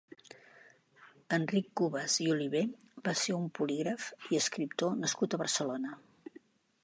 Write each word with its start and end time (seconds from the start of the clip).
Enric 1.35 1.67
Cubas 1.81 2.15
i 2.23 2.29
Oliver 2.35 2.63
va 3.09 3.15
ser 3.25 3.37
un 3.41 3.45
polígraf 3.59 4.09
i 4.33 4.41
escriptor 4.45 4.99
nascut 5.03 5.37
a 5.37 5.41
Barcelona. 5.45 5.95